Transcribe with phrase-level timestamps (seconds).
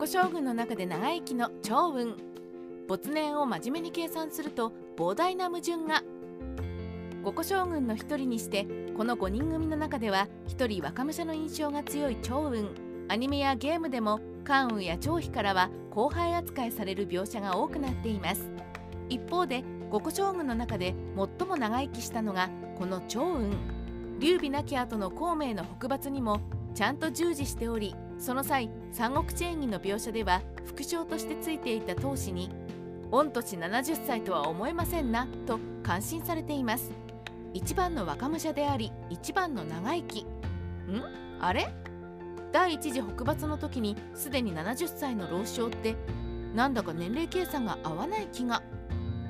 [0.00, 2.14] 五将軍の中で長生きの長雲。
[2.88, 6.02] 没年を真面目に計算すると膨大な矛盾が。
[7.22, 8.66] 五個将軍の一人にして
[8.96, 12.70] この5人組の中では一人若武者の印象が強い長雲。
[13.08, 18.50] アニメやゲームでも関羽や張飛からは後輩扱いされる描写が多くなっています。
[19.10, 20.94] 一方で五個将軍の中で
[21.38, 22.48] 最も長生きしたのが
[22.78, 23.50] この長雲。
[24.18, 26.40] 劉備亡き後の孔明の北伐にも
[26.74, 32.50] ちゃんと従事しておりその際三国志演義の描写では副将としてついていた当時に
[33.10, 36.92] 御年70歳とは思えませんなと感心されています。
[37.52, 40.22] 一番の若武者であり一番の長生き。
[40.22, 40.26] ん？
[41.40, 41.72] あれ？
[42.52, 45.96] 第一次北伐の時にすでに70歳の老将って
[46.54, 48.62] なんだか年齢計算が合わない気が。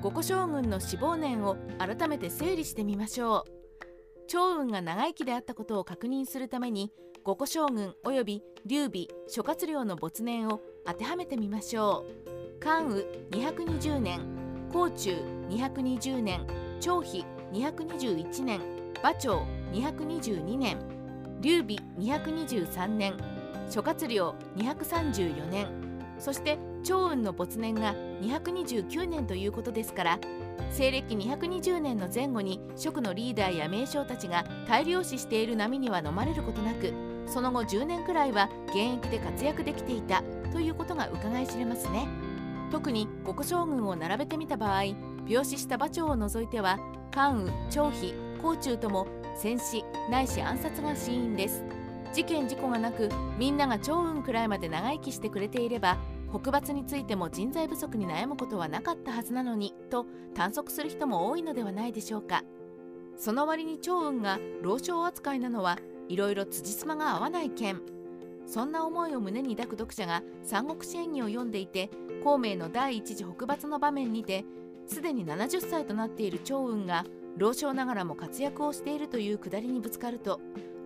[0.00, 3.57] 五個将軍の死亡年を改めて整理してみましょう。
[4.28, 6.92] 長雲が長生きであったことを確認するために
[7.24, 14.20] 五個将軍及び劉備諸葛亮の没年を当てはめてみましょう関羽220年
[14.70, 16.46] 甲冑220年
[16.80, 18.60] 張飛221年
[19.02, 20.78] 馬長222年
[21.40, 23.14] 劉備223年
[23.70, 25.68] 諸葛亮234年
[26.18, 30.18] そして長雲の没年が229年ということですから
[30.70, 36.92] 西暦220年の前後に職のリーダーや名将たちが大量死している波には飲まれることなく
[37.26, 42.08] その後10年くらいは現役で活躍できていたということが伺い知れますね。
[42.70, 44.84] 特に五個将軍を並べてみた場合
[45.26, 46.78] 病死した馬長を除いては
[47.10, 51.64] 関羽張飛甲冑とも戦死ないし暗殺が死因です。
[52.12, 55.98] 事件事故がなくみんなが長雲くらいまで長生きしてくれていれば
[56.30, 62.44] 北伐についても人材不足に悩むことはなかったはずなのにと短足する人も多いのではないでしょうか。
[63.16, 67.80] その割に長雲が老将扱いなのはいろいろ辻褄が合わない件。
[68.46, 71.90] そんな思いを胸に抱く読者が三国志演義を読んでいて
[72.24, 74.44] 孔明の第一次北伐の場面にて
[74.86, 77.04] すでに70歳となっている長雲が
[77.36, 80.40] 老少ながらも活躍をしているというくだりにぶつかると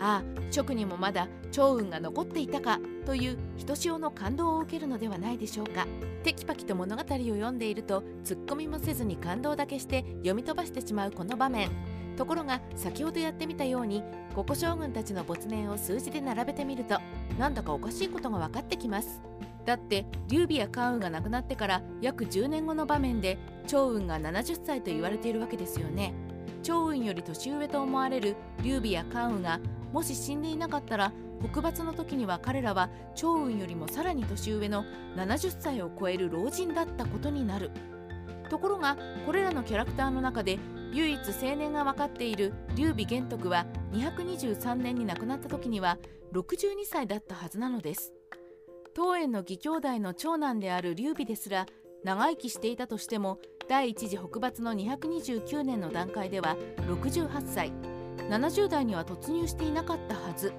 [0.00, 5.86] ああ職にもまだ長雲が残っていたかというひとしおの感動を受けるのではないでしょうか。
[6.22, 11.70] テキパキと物語を読んでいるとツッコミもせずに感動だけして読み飛ばしてしまうこの場面。
[12.16, 14.02] ところが先ほどやってみたように
[14.34, 16.98] 五個将軍たちの没年を数字で並べてみると
[17.38, 19.22] なんだかおかしいことが分かってきます。
[19.64, 26.12] だって劉備や関羽が亡くなってから約10年後の場面で長雲が70歳と言われているわけですよね。
[26.62, 29.60] 長雲より年上と思われる劉備や関羽が
[29.92, 34.84] もし死んでいなかったら北伐の時には彼らは長雲よりもさらに年上の
[35.16, 37.70] 70歳を超える老人だったことになる。
[38.50, 40.58] ところがこれらのキャラクターの中で
[40.92, 45.98] 唯一青年が分かっている劉備玄徳は223年に亡くなった時には
[46.32, 48.12] 62歳だったはずなのです。
[48.94, 51.66] 当園の義兄弟の長男である劉備ですら
[52.04, 53.38] 長生きしていたとしても
[53.68, 56.56] 第一次北伐の229年の段階では
[56.88, 57.97] 68歳。
[58.28, 60.52] 70代には突入していなかったはず。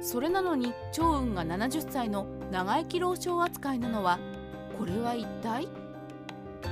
[0.00, 4.18] それなのに長雲が70歳の長生き老将扱いなのは
[4.78, 5.68] これは一体？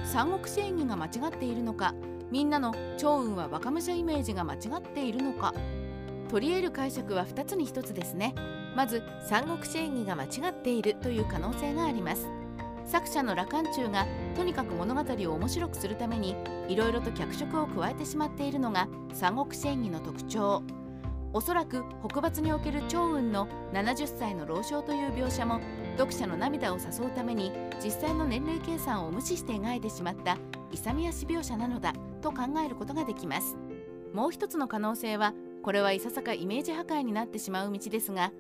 [0.05, 1.95] 三国志演義が間違っているのか
[2.31, 5.53] みんなの長雲は若武者イメージが間違っているのか。
[6.29, 8.35] 取り得る解釈は2つに1つですね。
[8.75, 12.29] まず三国志演義が間違っているという可能性があります。
[12.87, 15.01] 作者の羅漢中がとにかく物語
[15.31, 16.37] を面白くするために
[16.69, 20.63] いろいろと脚色を加えてしまっているのが三国志演義の特徴。
[21.33, 25.61] おそらく北伐における長雲の70歳の老将という描写も
[25.97, 27.51] 読者の涙を誘うために
[27.83, 30.39] 実際の年齢計算を無視して描いてしまった
[30.71, 31.93] 勇み足描写なのだ
[32.23, 33.57] と考えることができます。
[34.13, 35.35] もう一つの可能性は
[35.65, 38.31] これはいささかイメージ破壊になってしまう道ですが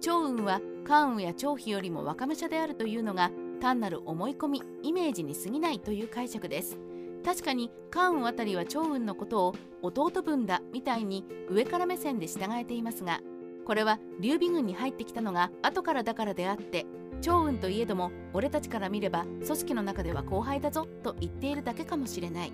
[0.00, 6.78] 長雲は関羽や張飛よりも若武者であるというのが単なる思い込みイメージに過ぎないという解釈です。
[7.24, 13.20] 確かに関羽あたりは長雲のことを弟分だみたいに上から目線で従えていますが
[13.66, 16.86] これは劉備軍に入ってきたのが後からだからであって
[17.20, 22.52] 長雲といえども俺たちから見れば組織の中では後輩だぞと言っているだけかもしれない。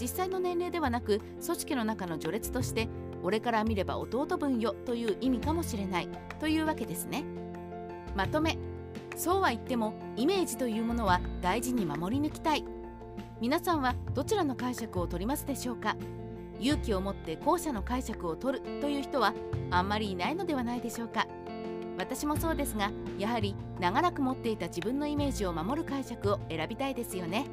[0.00, 2.88] 実際の年齢ではなく組織の中の序列として
[3.22, 6.08] 俺から見れば弟分よという意味かもしれない
[6.40, 7.24] というわけですね。
[8.14, 8.58] まとめ。
[9.16, 12.64] そうは言ってもイメージというものは大事に守り抜きたい。
[13.40, 15.96] 皆さんはどちらの解釈を取りますでしょうか？
[16.60, 19.34] 勇気を持って後者の解釈を取るという人は
[19.70, 21.26] あんまりいないのではないでしょうか？
[21.96, 27.46] 私もそうですがやはり長らく持っていた自分のイメージを守る解釈を選びたいですよね。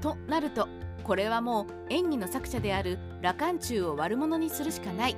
[0.00, 0.68] となると
[1.04, 5.16] これはもう演技の作者である羅漢中を悪者にするしかない。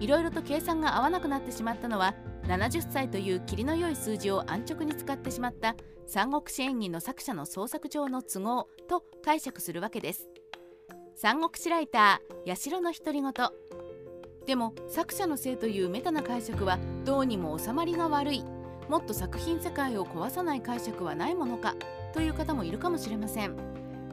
[0.00, 2.14] いろいろと計算が合わなくなってしまったのは
[2.46, 10.28] 70歳という霧の良い数字を安直に使ってしまった三国志演義の作者の創作上の都合と解釈するわけです。
[11.14, 13.32] 三国志ライター八代の独り言。
[14.46, 18.44] でも作者のせいというメタな解釈はどうにも収まりが悪い。
[18.88, 21.76] もっと作品世界を壊さない解釈はないものか
[22.12, 23.56] という方もいるかもしれません。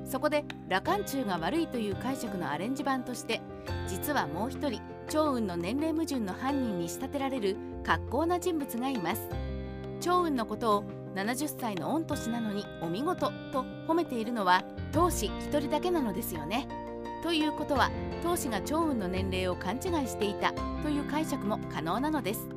[0.06, 3.42] そこで羅漢中が悪いという解釈のアレンジ版として
[3.88, 9.28] 実はもう一人趙雲の年齢矛盾の犯人に仕立てられる格好な人物がいます。
[10.00, 10.84] 趙雲のことを
[11.16, 16.68] 70歳の御年なのにお見事と褒めているのは当氏一人だけなのですよね。
[17.22, 17.92] ということは
[18.24, 20.54] 当氏が趙雲の年齢を勘違いしていた
[20.84, 22.48] という解釈も可能なのです。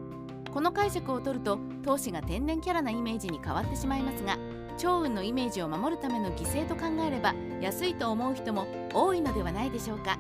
[0.53, 4.37] この解釈を取ると当氏が天然キャラなイメージに変わってしまいますが
[4.77, 10.19] 趙雲のイメージを守るための犠牲と考えれば安いと思う人も多いのではないでしょうか。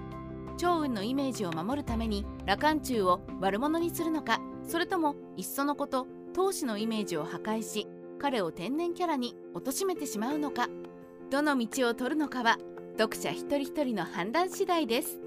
[0.56, 7.86] 趙雲のイメージを守るために羅漢中を悪者にするのかそれともいっそのこと投資のイメージを破壊し
[8.18, 10.68] 彼を天然キャラに貶めてしまうのか
[11.30, 12.58] どの道を取るのかは
[12.98, 15.18] 読者一人一人の判断次第です。